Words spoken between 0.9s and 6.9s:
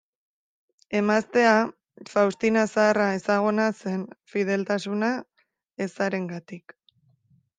Emaztea, Faustina Zaharra ezaguna zen fideltasuna ezarengatik.